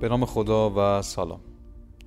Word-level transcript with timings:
به 0.00 0.08
نام 0.08 0.24
خدا 0.24 0.72
و 0.76 1.02
سلام. 1.02 1.40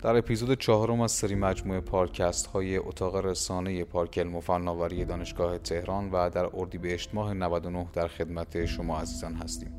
در 0.02 0.18
اپیزود 0.18 0.60
چهارم 0.60 1.02
از 1.02 1.12
سری 1.12 1.36
مجموعه 1.36 1.80
پارکست 1.80 2.48
های 2.48 2.78
اتاق 2.78 3.16
رسانه 3.16 3.84
پارک 3.84 4.20
علم 4.20 4.36
و 4.36 4.40
فناوری 4.40 5.06
دانشگاه 5.06 5.58
تهران 5.58 6.12
و 6.12 6.30
در 6.30 6.50
اردیبهشت 6.54 7.10
ماه 7.14 7.34
99 7.34 7.88
در 7.94 8.08
خدمت 8.08 8.66
شما 8.66 9.00
عزیزان 9.00 9.34
هستیم. 9.34 9.74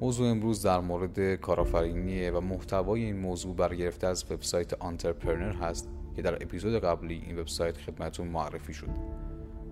موضوع 0.00 0.28
امروز 0.28 0.62
در 0.62 0.80
مورد 0.80 1.34
کارآفرینی 1.34 2.30
و 2.30 2.40
محتوای 2.40 3.04
این 3.04 3.16
موضوع 3.16 3.54
برگرفته 3.54 4.06
از 4.06 4.24
وبسایت 4.30 4.74
آنترپرنر 4.74 5.52
هست 5.52 5.88
که 6.16 6.22
در 6.22 6.34
اپیزود 6.34 6.78
قبلی 6.78 7.22
این 7.26 7.38
وبسایت 7.38 7.78
خدمتون 7.78 8.28
معرفی 8.28 8.74
شد. 8.74 8.90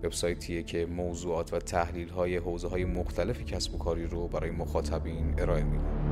وبسایتیه 0.03 0.63
که 0.63 0.85
موضوعات 0.85 1.53
و 1.53 1.59
تحلیل 1.59 2.09
های 2.09 2.37
حوزه 2.37 2.67
های 2.67 2.85
مختلف 2.85 3.45
کسب 3.45 3.75
و 3.75 3.77
کاری 3.77 4.07
رو 4.07 4.27
برای 4.27 4.51
مخاطبین 4.51 5.35
ارائه 5.37 5.63
میده. 5.63 6.06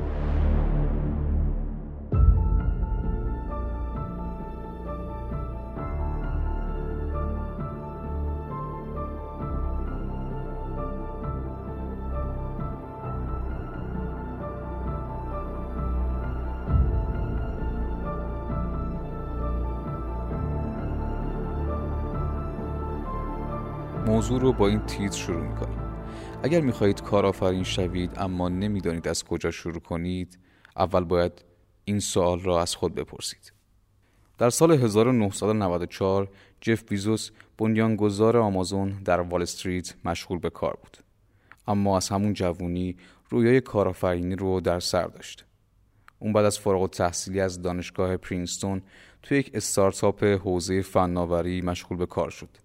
موضوع 24.15 24.42
رو 24.42 24.54
با 24.54 24.68
این 24.68 24.79
تیتر 24.79 25.18
شروع 25.18 25.42
می‌کنیم. 25.42 25.79
اگر 26.43 26.61
می‌خواهید 26.61 27.01
کارآفرین 27.01 27.64
شوید 27.64 28.11
اما 28.18 28.50
نمی‌دانید 28.50 29.07
از 29.07 29.24
کجا 29.24 29.51
شروع 29.51 29.79
کنید 29.79 30.39
اول 30.78 31.04
باید 31.04 31.46
این 31.86 32.00
سوال 32.00 32.39
را 32.39 32.61
از 32.61 32.75
خود 32.75 32.95
بپرسید. 32.95 33.53
در 34.38 34.50
سال 34.50 34.71
1994 34.71 36.30
جف 36.61 36.83
بیزوس 36.83 37.31
بنیانگذار 37.58 38.38
آمازون 38.38 38.89
در 39.05 39.19
وال 39.21 39.41
استریت 39.41 39.95
مشغول 40.05 40.39
به 40.39 40.49
کار 40.49 40.77
بود. 40.81 40.97
اما 41.67 41.97
از 41.97 42.09
همون 42.09 42.33
جوونی 42.33 42.97
رویای 43.30 43.61
کارآفرینی 43.61 44.36
رو 44.36 44.61
در 44.61 44.80
سر 44.80 45.08
داشت. 45.08 45.45
اون 46.19 46.33
بعد 46.33 46.45
از 46.45 46.59
فارغ 46.59 46.81
التحصیلی 46.81 47.41
از 47.41 47.61
دانشگاه 47.61 48.17
پرینستون 48.17 48.81
توی 49.23 49.38
یک 49.38 49.52
استارتاپ 49.53 50.23
حوزه 50.23 50.81
فناوری 50.81 51.61
مشغول 51.61 51.97
به 51.97 52.05
کار 52.05 52.30
شد. 52.30 52.64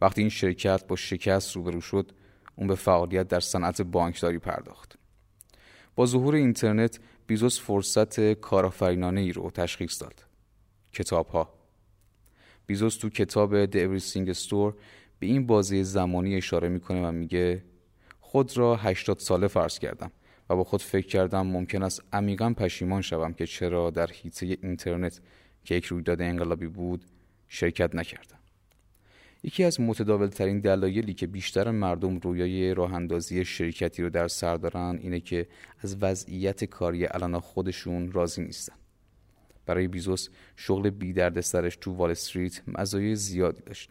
وقتی 0.00 0.20
این 0.20 0.30
شرکت 0.30 0.86
با 0.86 0.96
شکست 0.96 1.56
روبرو 1.56 1.80
شد 1.80 2.12
اون 2.56 2.66
به 2.66 2.74
فعالیت 2.74 3.28
در 3.28 3.40
صنعت 3.40 3.82
بانکداری 3.82 4.38
پرداخت. 4.38 4.98
با 5.96 6.06
ظهور 6.06 6.34
اینترنت 6.34 6.98
بیزوس 7.26 7.60
فرصت 7.60 8.32
کارآفرینانه 8.32 9.20
ای 9.20 9.32
رو 9.32 9.50
تشخیص 9.50 10.02
داد. 10.02 10.24
کتاب 10.92 11.28
ها 11.28 11.54
بیزوس 12.66 12.96
تو 12.96 13.08
کتاب 13.08 13.66
The 13.66 13.74
Everything 13.74 14.34
Store 14.34 14.74
به 15.18 15.26
این 15.26 15.46
بازی 15.46 15.84
زمانی 15.84 16.36
اشاره 16.36 16.68
می‌کنه 16.68 17.08
و 17.08 17.12
میگه 17.12 17.64
خود 18.20 18.56
را 18.56 18.76
80 18.76 19.18
ساله 19.18 19.46
فرض 19.46 19.78
کردم 19.78 20.10
و 20.50 20.56
با 20.56 20.64
خود 20.64 20.82
فکر 20.82 21.06
کردم 21.06 21.46
ممکن 21.46 21.82
است 21.82 22.02
عمیقا 22.12 22.54
پشیمان 22.56 23.02
شوم 23.02 23.32
که 23.32 23.46
چرا 23.46 23.90
در 23.90 24.06
حیطه 24.06 24.46
اینترنت 24.62 25.20
که 25.64 25.74
یک 25.74 25.84
رویداد 25.84 26.22
انقلابی 26.22 26.66
بود 26.66 27.04
شرکت 27.48 27.94
نکردم. 27.94 28.38
یکی 29.42 29.64
از 29.64 29.80
متداول 29.80 30.26
ترین 30.26 30.60
دلایلی 30.60 31.14
که 31.14 31.26
بیشتر 31.26 31.70
مردم 31.70 32.18
رویای 32.18 32.74
راه 32.74 32.94
اندازی 32.94 33.44
شرکتی 33.44 34.02
رو 34.02 34.10
در 34.10 34.28
سر 34.28 34.56
دارن 34.56 34.98
اینه 35.02 35.20
که 35.20 35.46
از 35.78 35.96
وضعیت 36.00 36.64
کاری 36.64 37.06
الان 37.06 37.40
خودشون 37.40 38.12
راضی 38.12 38.42
نیستن. 38.42 38.74
برای 39.66 39.88
بیزوس 39.88 40.28
شغل 40.56 40.90
بی 40.90 41.12
درد 41.12 41.40
سرش 41.40 41.76
تو 41.76 41.92
وال 41.92 42.10
استریت 42.10 42.62
مزایای 42.68 43.16
زیادی 43.16 43.62
داشت. 43.66 43.90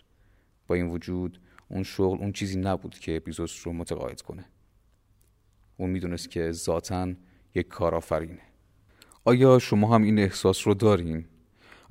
با 0.67 0.75
این 0.75 0.87
وجود 0.87 1.41
اون 1.69 1.83
شغل 1.83 2.17
اون 2.17 2.31
چیزی 2.31 2.59
نبود 2.59 2.99
که 2.99 3.19
بیزوس 3.19 3.67
رو 3.67 3.73
متقاعد 3.73 4.21
کنه. 4.21 4.45
اون 5.77 5.89
می‌دونست 5.89 6.31
که 6.31 6.51
ذاتا 6.51 7.13
یک 7.55 7.67
کارآفرینه. 7.67 8.41
آیا 9.25 9.59
شما 9.59 9.95
هم 9.95 10.03
این 10.03 10.19
احساس 10.19 10.67
رو 10.67 10.73
دارین؟ 10.73 11.25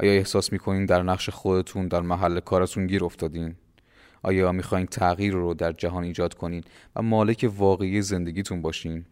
آیا 0.01 0.13
احساس 0.13 0.53
می‌کنین 0.53 0.87
در 0.87 1.03
نقش 1.03 1.31
خودتون 1.31 1.89
در 1.89 2.01
محل 2.01 2.41
کارتون 2.41 2.87
گیر 2.87 3.05
افتادین؟ 3.05 3.55
آیا 4.23 4.53
می‌خواین 4.53 4.87
تغییر 4.87 5.33
رو 5.33 5.55
در 5.55 5.73
جهان 5.73 6.05
ایجاد 6.05 6.35
کنین 6.35 6.65
و 6.97 7.03
مالک 7.03 7.51
واقعی 7.57 8.03
زندگیتون 8.03 8.63
باشین؟ 8.63 9.05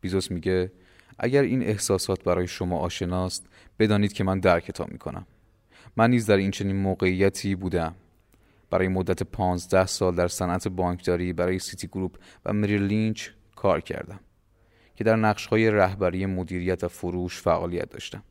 بیزوس 0.00 0.30
میگه 0.30 0.72
اگر 1.18 1.42
این 1.42 1.62
احساسات 1.62 2.24
برای 2.24 2.46
شما 2.46 2.78
آشناست 2.78 3.46
بدانید 3.78 4.12
که 4.12 4.24
من 4.24 4.40
درکتان 4.40 4.88
می‌کنم 4.92 5.26
من 5.96 6.10
نیز 6.10 6.26
در 6.26 6.36
این 6.36 6.50
چنین 6.50 6.76
موقعیتی 6.76 7.54
بودم 7.54 7.94
برای 8.70 8.88
مدت 8.88 9.22
پانزده 9.22 9.86
سال 9.86 10.14
در 10.14 10.28
صنعت 10.28 10.68
بانکداری 10.68 11.32
برای 11.32 11.58
سیتی 11.58 11.86
گروپ 11.88 12.16
و 12.46 12.52
مریل 12.52 12.82
لینچ 12.82 13.28
کار 13.56 13.80
کردم 13.80 14.20
که 14.96 15.04
در 15.04 15.16
نقشهای 15.16 15.70
رهبری 15.70 16.26
مدیریت 16.26 16.84
و 16.84 16.88
فروش 16.88 17.40
فعالیت 17.40 17.90
داشتم 17.90 18.22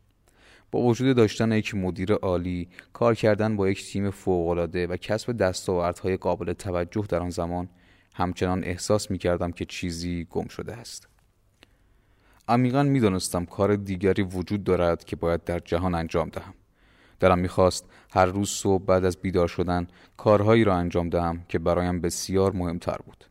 با 0.71 0.79
وجود 0.79 1.15
داشتن 1.15 1.51
یک 1.51 1.75
مدیر 1.75 2.13
عالی 2.13 2.69
کار 2.93 3.15
کردن 3.15 3.55
با 3.55 3.69
یک 3.69 3.85
تیم 3.85 4.09
فوقالعاده 4.09 4.87
و 4.87 4.97
کسب 4.97 5.37
دستاوردهای 5.37 6.17
قابل 6.17 6.53
توجه 6.53 7.05
در 7.09 7.19
آن 7.19 7.29
زمان 7.29 7.69
همچنان 8.13 8.63
احساس 8.63 9.11
می 9.11 9.17
کردم 9.17 9.51
که 9.51 9.65
چیزی 9.65 10.27
گم 10.29 10.47
شده 10.47 10.73
است. 10.73 11.07
عمیقا 12.47 12.83
می‌دانستم 12.83 13.45
کار 13.45 13.75
دیگری 13.75 14.23
وجود 14.23 14.63
دارد 14.63 15.03
که 15.03 15.15
باید 15.15 15.43
در 15.43 15.59
جهان 15.59 15.95
انجام 15.95 16.29
دهم. 16.29 16.53
دلم 17.19 17.39
می‌خواست 17.39 17.85
هر 18.11 18.25
روز 18.25 18.49
صبح 18.49 18.83
بعد 18.83 19.05
از 19.05 19.17
بیدار 19.17 19.47
شدن 19.47 19.87
کارهایی 20.17 20.63
را 20.63 20.75
انجام 20.75 21.09
دهم 21.09 21.45
که 21.49 21.59
برایم 21.59 22.01
بسیار 22.01 22.51
مهمتر 22.51 22.97
بود. 23.05 23.28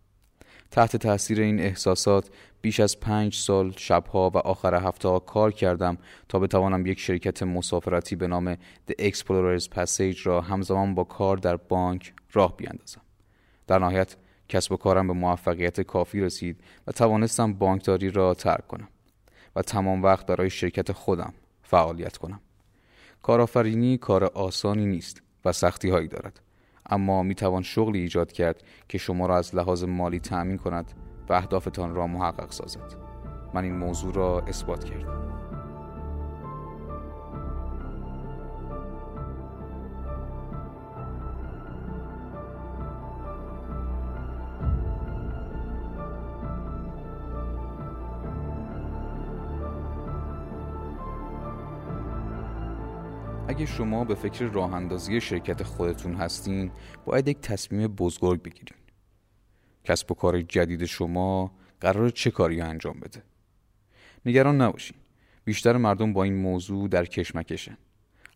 تحت 0.71 0.97
تاثیر 0.97 1.41
این 1.41 1.61
احساسات 1.61 2.31
بیش 2.61 2.81
از 2.81 3.01
پنج 3.01 3.35
سال 3.35 3.73
شبها 3.77 4.31
و 4.31 4.37
آخر 4.39 4.75
هفته 4.75 5.09
ها 5.09 5.19
کار 5.19 5.53
کردم 5.53 5.99
تا 6.29 6.39
بتوانم 6.39 6.87
یک 6.87 7.01
شرکت 7.01 7.43
مسافرتی 7.43 8.17
به 8.17 8.27
نام 8.27 8.55
The 8.55 8.95
Explorers 9.01 9.65
Passage 9.65 10.21
را 10.23 10.41
همزمان 10.41 10.95
با 10.95 11.05
کار 11.05 11.37
در 11.37 11.57
بانک 11.57 12.13
راه 12.33 12.57
بیاندازم. 12.57 13.01
در 13.67 13.79
نهایت 13.79 14.17
کسب 14.49 14.73
و 14.73 14.77
کارم 14.77 15.07
به 15.07 15.13
موفقیت 15.13 15.81
کافی 15.81 16.21
رسید 16.21 16.61
و 16.87 16.93
توانستم 16.93 17.53
بانکداری 17.53 18.11
را 18.11 18.35
ترک 18.35 18.67
کنم 18.67 18.89
و 19.57 19.63
تمام 19.63 20.03
وقت 20.03 20.27
برای 20.27 20.51
شرکت 20.51 20.93
خودم 20.93 21.35
فعالیت 21.63 22.17
کنم. 22.17 22.41
کارآفرینی 23.23 23.99
کار 23.99 24.25
آسانی 24.25 24.87
نیست 24.87 25.23
و 25.45 25.53
سختی 25.53 25.89
هایی 25.91 26.09
دارد. 26.09 26.41
اما 26.89 27.23
می 27.23 27.35
توان 27.35 27.63
شغلی 27.63 27.99
ایجاد 27.99 28.33
کرد 28.33 28.63
که 28.89 28.99
شما 28.99 29.27
را 29.27 29.37
از 29.37 29.55
لحاظ 29.55 29.85
مالی 29.85 30.21
تأمین 30.21 30.59
کند 30.59 30.93
و 31.29 31.33
اهدافتان 31.33 31.95
را 31.95 32.07
محقق 32.07 32.51
سازد. 32.51 32.95
من 33.55 33.65
این 33.65 33.77
موضوع 33.77 34.15
را 34.15 34.41
اثبات 34.41 34.85
کردم. 34.85 35.28
اگه 53.49 53.67
شما 53.67 54.05
به 54.05 54.15
فکر 54.15 54.45
راه 54.45 54.75
اندازی 54.75 55.21
شرکت 55.21 55.63
خودتون 55.63 56.15
هستین 56.15 56.71
باید 57.05 57.29
یک 57.29 57.41
تصمیم 57.41 57.87
بزرگ 57.87 58.43
بگیرید 58.43 58.75
کسب 59.85 60.13
و 60.13 60.15
کار 60.15 60.43
جدید 60.43 60.85
شما 60.85 61.53
قرار 61.81 62.11
چه 62.11 62.31
کاری 62.31 62.61
انجام 62.61 63.01
بده؟ 63.01 63.23
نگران 64.27 64.61
نباشین. 64.61 64.97
بیشتر 65.45 65.77
مردم 65.77 66.13
با 66.13 66.23
این 66.23 66.35
موضوع 66.35 66.89
در 66.89 67.05
کشمکشن. 67.05 67.79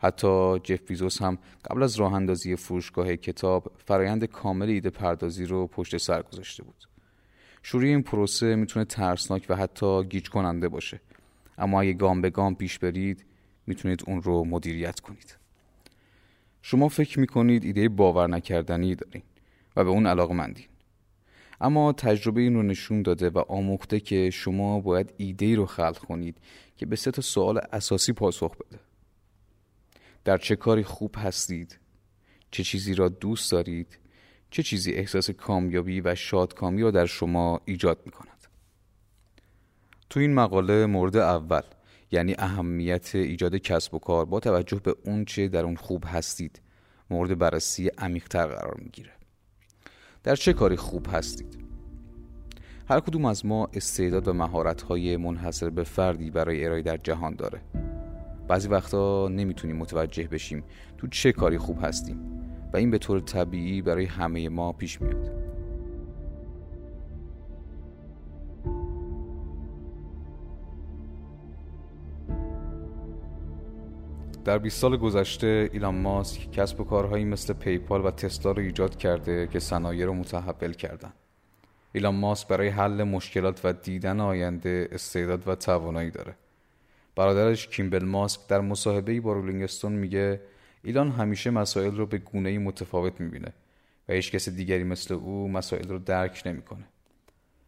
حتی 0.01 0.59
جف 0.59 0.81
بیزوس 0.87 1.23
هم 1.23 1.39
قبل 1.71 1.83
از 1.83 1.97
راه 1.97 2.15
اندازی 2.15 2.57
فروشگاه 2.57 3.17
کتاب 3.17 3.73
فرایند 3.85 4.25
کامل 4.25 4.69
ایده 4.69 4.91
پردازی 4.91 5.47
رو 5.47 5.67
پشت 5.67 5.97
سر 5.97 6.23
گذاشته 6.23 6.63
بود. 6.63 6.89
شروع 7.63 7.85
این 7.85 8.03
پروسه 8.03 8.55
می‌تونه 8.55 8.85
ترسناک 8.85 9.47
و 9.49 9.57
حتی 9.57 10.05
گیج 10.05 10.31
کننده 10.31 10.69
باشه. 10.69 11.01
اما 11.59 11.81
اگه 11.81 11.93
گام 11.93 12.21
به 12.21 12.31
گام 12.31 12.55
پیش 12.55 12.79
برید 12.79 13.25
می‌تونید 13.67 14.03
اون 14.07 14.23
رو 14.23 14.45
مدیریت 14.45 15.01
کنید. 15.01 15.37
شما 16.63 16.89
فکر 16.89 17.21
می‌کنید 17.21 17.65
ایده 17.65 17.89
باور 17.89 18.27
نکردنی 18.27 18.95
دارین 18.95 19.23
و 19.77 19.85
به 19.85 19.91
اون 19.91 20.07
علاقه 20.07 20.35
مندین 20.35 20.67
اما 21.61 21.93
تجربه 21.93 22.41
این 22.41 22.55
رو 22.55 22.63
نشون 22.63 23.03
داده 23.03 23.31
و 23.31 23.39
آموخته 23.39 24.01
که 24.01 24.31
شما 24.31 24.81
باید 24.81 25.13
ایده 25.17 25.57
رو 25.57 25.67
خلق 25.67 25.99
کنید 25.99 26.37
که 26.77 26.87
به 26.87 26.97
سه 26.97 27.11
تا 27.11 27.23
سوال 27.23 27.61
اساسی 27.73 28.13
پاسخ 28.13 28.57
بده. 28.57 28.81
در 30.25 30.39
چه 30.39 30.57
کاری 30.57 30.83
خوب 30.83 31.15
هستید؟ 31.19 31.79
چه 32.51 32.65
چیزی 32.65 32.95
را 32.95 33.09
دوست 33.09 33.53
دارید؟ 33.53 33.99
چه 34.51 34.63
چیزی 34.63 34.93
احساس 34.93 35.31
کامیابی 35.31 36.01
و 36.01 36.15
شادکامی 36.15 36.83
را 36.83 36.91
در 36.91 37.07
شما 37.07 37.61
ایجاد 37.65 38.03
می 38.05 38.13
کند 38.13 38.29
تو 40.11 40.21
این 40.21 40.35
مقاله 40.35 40.87
مورد 40.87 41.17
اول 41.17 41.63
یعنی 42.13 42.35
اهمیت 42.39 43.15
ایجاد 43.15 43.57
کسب 43.57 43.95
و 43.95 43.99
کار 43.99 44.25
با 44.25 44.41
توجه 44.41 44.81
به 44.85 44.95
اون 45.05 45.25
چه 45.25 45.49
در 45.49 45.65
اون 45.65 45.77
خوب 45.77 46.05
هستید 46.07 46.61
مورد 47.11 47.39
بررسی 47.39 47.89
عمیقتر 47.99 48.47
قرار 48.47 48.77
می‌گیره. 48.79 49.11
در 50.23 50.37
چه 50.37 50.53
کاری 50.53 50.77
خوب 50.77 51.07
هستید؟ 51.13 51.59
هر 52.89 53.01
کدوم 53.01 53.25
از 53.25 53.47
ما 53.47 53.69
استعداد 53.73 54.29
و 54.29 54.33
مهارت‌های 54.33 55.17
منحصر 55.17 55.71
به 55.71 55.85
فردی 55.85 56.31
برای 56.31 56.65
ارائه 56.65 56.83
در 56.83 56.97
جهان 56.97 57.35
داره. 57.35 57.61
بعضی 58.49 58.69
وقتا 58.69 59.29
نمی‌تونیم 59.29 59.77
متوجه 59.77 60.29
بشیم 60.29 60.65
تو 60.99 61.07
چه 61.07 61.33
کاری 61.33 61.59
خوب 61.59 61.79
هستیم 61.85 62.43
و 62.73 62.77
این 62.77 62.91
به 62.91 62.99
طور 62.99 63.21
طبیعی 63.21 63.83
برای 63.83 64.05
همه 64.05 64.49
ما 64.49 64.73
پیش 64.73 65.03
میاد. 65.03 65.42
در 74.45 74.59
20 74.59 74.79
سال 74.79 74.97
گذشته 74.97 75.71
ایلان 75.73 75.95
ماسک 75.95 76.53
کسب 76.53 76.81
و 76.81 76.85
کارهایی 76.85 77.25
مثل 77.25 77.53
پیپال 77.53 78.07
و 78.07 78.11
تسلا 78.11 78.53
رو 78.53 78.63
ایجاد 78.63 78.97
کرده 78.97 79.47
که 79.47 79.59
صنایع 79.59 80.07
رو 80.07 80.15
متحول 80.15 80.73
کردن. 80.73 81.13
ایلان 81.93 82.15
ماسک 82.15 82.49
برای 82.49 82.69
حل 82.69 83.03
مشکلات 83.03 83.61
و 83.65 83.73
دیدن 83.73 84.21
آینده 84.21 84.89
استعداد 84.93 85.49
و 85.49 85.55
توانایی 85.55 86.11
داره. 86.11 86.35
برادرش 87.17 87.69
کیمبل 87.69 88.05
ماسک 88.05 88.41
در 88.49 88.61
مصاحبه‌ای 88.61 89.21
با 89.21 89.33
رولینگستون 89.33 89.93
میگه 89.93 90.41
ایلان 90.85 91.11
همیشه 91.11 91.51
مسائل 91.51 91.97
رو 91.97 92.07
به 92.07 92.19
گونه‌ای 92.19 92.59
متفاوت 92.59 93.21
می‌بینه 93.21 93.53
و 94.09 94.13
هیچ 94.13 94.33
کس 94.33 94.49
دیگری 94.49 94.85
مثل 94.85 95.15
او 95.15 95.49
مسائل 95.49 95.89
رو 95.89 95.99
درک 95.99 96.43
نمی‌کنه. 96.47 96.85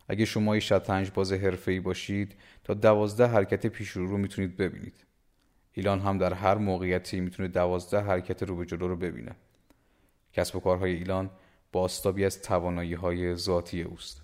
اگه 0.09 0.25
شما 0.25 0.59
شطرنج 0.61 1.11
باز 1.15 1.33
حرفه‌ای 1.33 1.81
باشید 1.81 2.35
تا 2.65 2.75
دوازده 2.75 3.27
حرکت 3.27 3.67
پیش 3.67 3.89
رو 3.89 4.19
می‌تونید 4.19 4.57
ببینید. 4.57 5.05
ایلان 5.75 6.01
هم 6.01 6.19
در 6.19 6.35
هر 6.35 6.55
موقعیتی 6.55 7.21
می‌تونه 7.21 7.49
دوازده 7.49 8.01
حرکت 8.01 8.43
رو 8.43 8.57
به 8.57 8.67
جلو 8.67 8.89
رو 8.89 8.97
ببینه 8.97 9.37
کسب 10.33 10.57
و 10.57 10.61
کارهای 10.61 10.93
ایلان 10.93 11.31
باستابی 11.73 12.25
از 12.25 12.43
توانایی 12.43 12.95
های 12.95 13.35
ذاتی 13.35 13.83
اوست 13.83 14.23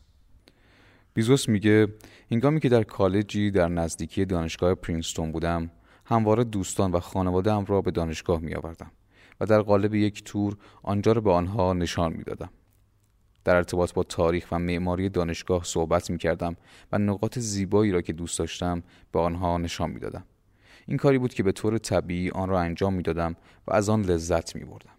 بیزوس 1.14 1.49
میگه 1.49 1.88
هنگامی 2.31 2.61
که 2.61 2.69
در 2.69 2.82
کالجی 2.82 3.50
در 3.50 3.69
نزدیکی 3.69 4.25
دانشگاه 4.25 4.75
پرینستون 4.75 5.32
بودم 5.32 5.70
همواره 6.05 6.44
دوستان 6.44 6.93
و 6.93 7.00
خانواده 7.00 7.53
هم 7.53 7.64
را 7.64 7.81
به 7.82 7.91
دانشگاه 7.91 8.41
می 8.41 8.55
آوردم 8.55 8.91
و 9.41 9.46
در 9.46 9.62
قالب 9.62 9.94
یک 9.94 10.25
تور 10.25 10.56
آنجا 10.82 11.12
را 11.12 11.20
به 11.20 11.32
آنها 11.32 11.73
نشان 11.73 12.12
می 12.12 12.25
دادم. 12.25 12.50
در 13.44 13.56
ارتباط 13.56 13.93
با 13.93 14.03
تاریخ 14.03 14.46
و 14.53 14.58
معماری 14.58 15.08
دانشگاه 15.08 15.64
صحبت 15.64 16.11
می 16.11 16.19
کردم 16.19 16.56
و 16.93 16.99
نقاط 16.99 17.38
زیبایی 17.38 17.93
را 17.93 18.00
که 18.00 18.12
دوست 18.12 18.38
داشتم 18.38 18.82
به 19.12 19.20
آنها 19.20 19.58
نشان 19.58 19.91
می 19.91 20.00
دادم. 20.00 20.25
این 20.87 20.97
کاری 20.97 21.19
بود 21.19 21.35
که 21.35 21.43
به 21.43 21.53
طور 21.53 21.79
طبیعی 21.79 22.31
آن 22.31 22.49
را 22.49 22.61
انجام 22.61 22.94
می 22.94 23.03
دادم 23.03 23.37
و 23.67 23.73
از 23.73 23.88
آن 23.88 24.03
لذت 24.03 24.56
می 24.56 24.65
بردم. 24.65 24.93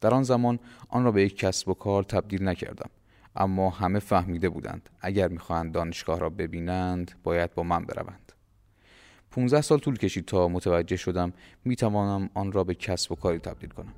در 0.00 0.14
آن 0.14 0.22
زمان 0.22 0.58
آن 0.88 1.04
را 1.04 1.12
به 1.12 1.22
یک 1.22 1.36
کسب 1.36 1.68
و 1.68 1.74
کار 1.74 2.02
تبدیل 2.02 2.48
نکردم 2.48 2.90
اما 3.36 3.70
همه 3.70 3.98
فهمیده 3.98 4.48
بودند 4.48 4.90
اگر 5.00 5.28
می‌خواهند 5.28 5.72
دانشگاه 5.72 6.18
را 6.18 6.28
ببینند 6.30 7.10
باید 7.22 7.54
با 7.54 7.62
من 7.62 7.84
بروند. 7.84 8.32
15 9.30 9.60
سال 9.60 9.78
طول 9.78 9.96
کشید 9.96 10.24
تا 10.24 10.48
متوجه 10.48 10.96
شدم 10.96 11.32
می 11.64 11.76
توانم 11.76 12.30
آن 12.34 12.52
را 12.52 12.64
به 12.64 12.74
کسب 12.74 13.12
و 13.12 13.14
کاری 13.14 13.38
تبدیل 13.38 13.70
کنم. 13.70 13.94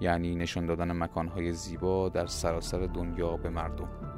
یعنی 0.00 0.34
نشان 0.34 0.66
دادن 0.66 0.92
مکانهای 0.92 1.52
زیبا 1.52 2.08
در 2.08 2.26
سراسر 2.26 2.78
دنیا 2.78 3.36
به 3.36 3.48
مردم. 3.48 4.15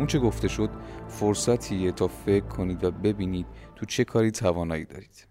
اون 0.00 0.06
چه 0.06 0.18
گفته 0.18 0.48
شد 0.48 0.70
فرصتیه 1.08 1.92
تا 1.92 2.08
فکر 2.08 2.44
کنید 2.46 2.84
و 2.84 2.90
ببینید 2.90 3.46
تو 3.76 3.86
چه 3.86 4.04
کاری 4.04 4.30
توانایی 4.30 4.84
دارید. 4.84 5.26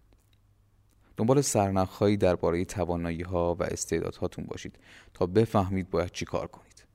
دنبال 1.18 1.42
سرنخهایی 1.42 2.18
درباره 2.18 2.66
توانایی 2.66 3.22
ها 3.22 3.56
و 3.60 3.64
استعدادهاتون 3.64 4.46
باشید 4.46 4.80
تا 5.14 5.26
بفهمید 5.26 5.90
باید 5.90 6.12
چی 6.12 6.26
کار 6.26 6.48
کنید. 6.48 6.86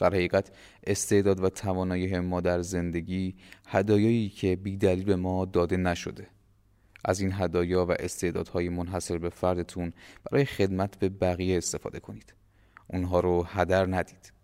در 0.00 0.06
حقیقت 0.06 0.50
استعداد 0.86 1.44
و 1.44 1.48
توانایی 1.48 2.20
ما 2.20 2.40
در 2.40 2.62
زندگی 2.62 3.36
هدایایی 3.66 4.28
که 4.28 4.56
بی 4.56 4.76
دلیل 4.76 5.04
به 5.04 5.16
ما 5.16 5.44
داده 5.44 5.76
نشده. 5.76 6.26
از 7.04 7.20
این 7.20 7.32
هدایا 7.32 7.86
و 7.86 7.92
استعدادهای 7.92 8.68
منحصر 8.68 9.18
به 9.18 9.28
فردتون 9.28 9.92
برای 10.30 10.44
خدمت 10.44 10.98
به 10.98 11.08
بقیه 11.08 11.56
استفاده 11.56 12.00
کنید. 12.00 12.34
اونها 12.86 13.20
رو 13.20 13.42
هدر 13.42 13.86
ندید. 13.86 14.37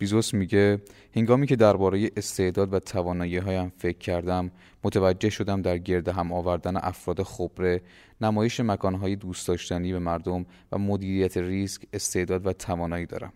بیزوس 0.00 0.34
میگه 0.34 0.82
هنگامی 1.16 1.46
که 1.46 1.56
درباره 1.56 2.10
استعداد 2.16 2.74
و 2.74 2.78
توانایی 2.78 3.36
هایم 3.36 3.72
فکر 3.78 3.98
کردم 3.98 4.50
متوجه 4.84 5.30
شدم 5.30 5.62
در 5.62 5.78
گرد 5.78 6.08
هم 6.08 6.32
آوردن 6.32 6.76
افراد 6.76 7.22
خبره 7.22 7.82
نمایش 8.20 8.60
مکانهای 8.60 9.16
دوست 9.16 9.48
داشتنی 9.48 9.92
به 9.92 9.98
مردم 9.98 10.46
و 10.72 10.78
مدیریت 10.78 11.36
ریسک 11.36 11.82
استعداد 11.92 12.46
و 12.46 12.52
توانایی 12.52 13.06
دارم 13.06 13.32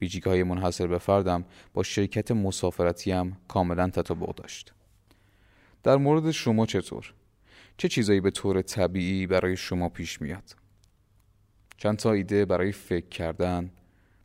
ویژگی 0.00 0.30
های 0.30 0.42
منحصر 0.42 0.86
به 0.86 0.98
فردم 0.98 1.44
با 1.74 1.82
شرکت 1.82 2.30
مسافرتی 2.30 3.12
هم 3.12 3.36
کاملا 3.48 3.90
تطابق 3.90 4.34
داشت 4.34 4.72
در 5.82 5.96
مورد 5.96 6.30
شما 6.30 6.66
چطور؟ 6.66 7.14
چه 7.76 7.88
چیزایی 7.88 8.20
به 8.20 8.30
طور 8.30 8.62
طبیعی 8.62 9.26
برای 9.26 9.56
شما 9.56 9.88
پیش 9.88 10.22
میاد؟ 10.22 10.56
چند 11.76 11.96
تا 11.96 12.12
ایده 12.12 12.44
برای 12.44 12.72
فکر 12.72 13.08
کردن 13.08 13.70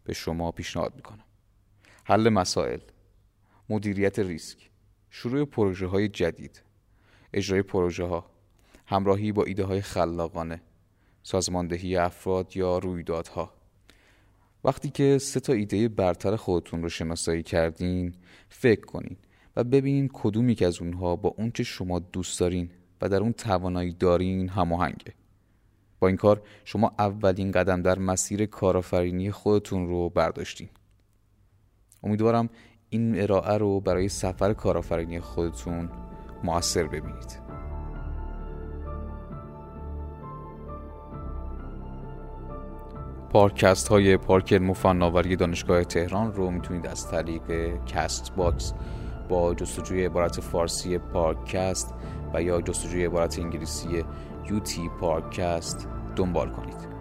به 0.04 0.14
شما 0.14 0.52
پیشنهاد 0.52 0.94
می‌کنم 0.96 1.24
حل 2.04 2.30
مسائل 2.30 2.80
مدیریت 3.70 4.20
ریسک 4.20 4.70
شروع 5.10 5.46
پروژه 5.46 5.88
های 5.88 6.08
جدید 6.08 6.64
اجرای 7.34 7.62
پروژه 7.62 8.04
ها 8.04 8.26
همراهی 8.86 9.32
با 9.32 9.44
ایده 9.44 9.64
های 9.64 9.82
خلاقانه 9.82 10.62
سازماندهی 11.24 11.98
افراد 11.98 12.58
یا 12.58 12.78
رویدادها. 12.78 13.54
وقتی 14.64 14.90
که 14.90 15.18
سه 15.18 15.40
تا 15.40 15.54
ایده 15.54 15.90
برتر 15.90 16.36
خودتون 16.36 16.84
رو 16.84 16.90
شناسایی 16.90 17.44
کردین 17.44 18.16
فکر 18.50 18.86
کنین 18.86 19.18
و 19.56 19.64
ببینین 19.64 20.10
کدومی 20.14 20.56
که 20.56 20.68
از 20.68 20.82
اونها 20.82 21.16
با 21.16 21.34
اون 21.38 21.52
که 21.52 21.64
شما 21.64 22.00
دوست 22.00 22.40
دارین 22.40 22.70
و 23.01 23.10
در 23.10 23.18
اون 23.18 23.34
توانایی 23.34 23.94
دارین 23.94 24.50
هماهنگه. 24.50 25.13
با 26.00 26.08
این 26.08 26.18
کار 26.18 26.42
شما 26.66 26.92
اولین 27.00 27.51
قدم 27.51 27.82
در 27.82 28.00
مسیر 28.00 28.46
کارآفرینی 28.46 29.32
خودتون 29.32 29.88
رو 29.88 30.10
برداشتین. 30.10 30.70
امیدوارم 32.03 32.50
این 32.89 33.22
ارائه 33.22 33.57
رو 33.57 33.79
برای 33.79 34.10
سفر 34.10 34.53
کارآفرینی 34.53 35.19
خودتون 35.19 35.89
موثر 36.43 36.83
ببینید. 36.83 37.43
پارکست 43.29 43.88
های 43.88 44.17
پارک 44.17 44.53
علم 44.53 44.69
و 44.69 44.74
فناوری 44.74 45.36
دانشگاه 45.36 45.83
تهران 45.83 46.33
رو 46.33 46.51
می‌تونید 46.51 46.88
از 46.88 47.12
طریق 47.12 47.41
Castbox 47.86 48.74
با 49.29 49.53
جستجوی 49.53 50.05
عبارت 50.05 50.39
فارسی 50.39 50.98
پارکست 50.98 51.93
و 52.33 52.41
یا 52.41 52.62
جستجوی 52.62 53.05
عبارت 53.05 53.39
انگلیسی 53.39 54.03
یوتی 54.50 54.89
پارکست 55.00 55.88
دنبال 56.15 56.50
کنید. 56.50 56.93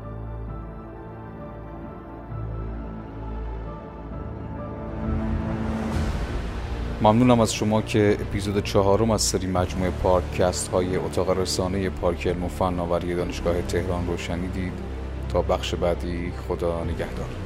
ممنونم 7.03 7.41
از 7.41 7.55
شما 7.55 7.83
که 7.83 8.17
اپیزود 8.21 8.65
چهارم 8.65 9.11
از 9.11 9.23
سری 9.23 9.47
مجموعه 9.47 9.91
پارکست 9.91 10.69
های 10.69 10.97
اتاق 10.97 11.31
رسانه 11.31 11.91
پارک 11.91 12.27
علم 12.27 12.45
و 12.45 12.49
فناوری 12.49 13.15
دانشگاه 13.15 13.63
تهران 13.63 14.07
رو 14.07 14.17
شنیدید 14.17 14.73
تا 15.29 15.43
بخش 15.43 15.75
بعدی 15.75 16.33
خدا 16.49 16.85
نگهدار. 16.85 17.42